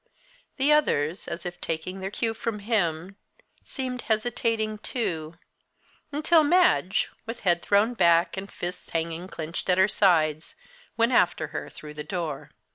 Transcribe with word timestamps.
The 0.57 0.71
others, 0.73 1.27
as 1.27 1.45
if 1.45 1.61
taking 1.61 1.99
their 1.99 2.09
cue 2.09 2.33
from 2.33 2.57
him, 2.57 3.17
seemed 3.63 4.01
hesitating 4.09 4.79
too 4.79 5.35
until 6.11 6.43
Madge, 6.43 7.11
with 7.27 7.41
head 7.41 7.61
thrown 7.61 7.93
back, 7.93 8.35
and 8.35 8.49
fists 8.51 8.89
hanging 8.89 9.27
clenched 9.27 9.69
at 9.69 9.77
her 9.77 9.87
sides, 9.87 10.55
went 10.97 11.11
after 11.11 11.49
her 11.49 11.69
through 11.69 11.93
the 11.93 12.03
door. 12.03 12.49